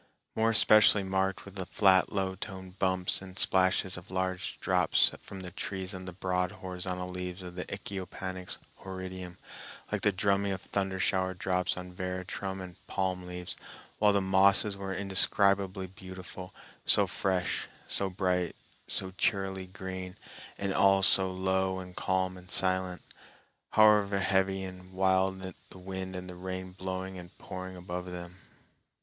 More 0.35 0.49
especially 0.49 1.03
marked 1.03 1.45
were 1.45 1.51
the 1.51 1.63
flat 1.67 2.11
low 2.11 2.33
toned 2.33 2.79
bumps 2.79 3.21
and 3.21 3.37
splashes 3.37 3.97
of 3.97 4.09
large 4.09 4.59
drops 4.59 5.11
from 5.21 5.41
the 5.41 5.51
trees 5.51 5.93
on 5.93 6.05
the 6.05 6.11
broad 6.11 6.53
horizontal 6.53 7.07
leaves 7.11 7.43
of 7.43 7.53
Echinopanax 7.57 8.57
horridum, 8.79 9.37
like 9.91 10.01
the 10.01 10.11
drumming 10.11 10.53
of 10.53 10.61
thundershower 10.71 11.35
drops 11.37 11.77
on 11.77 11.93
veratrum 11.93 12.61
and 12.61 12.77
palm 12.87 13.27
leaves, 13.27 13.55
while 13.99 14.11
the 14.11 14.21
mosses 14.21 14.75
were 14.75 14.91
indescribably 14.95 15.85
beautiful, 15.85 16.51
so 16.83 17.05
fresh, 17.05 17.67
so 17.87 18.09
bright, 18.09 18.55
so 18.87 19.11
cheerily 19.19 19.67
green, 19.67 20.17
and 20.57 20.73
all 20.73 21.03
so 21.03 21.29
low 21.29 21.77
and 21.77 21.95
calm 21.95 22.37
and 22.37 22.49
silent, 22.49 23.03
however 23.73 24.17
heavy 24.17 24.63
and 24.63 24.93
wild 24.93 25.53
the 25.69 25.77
wind 25.77 26.15
and 26.15 26.27
the 26.27 26.33
rain 26.35 26.71
blowing 26.71 27.19
and 27.19 27.37
pouring 27.37 27.75
above 27.75 28.07
them. 28.07 28.39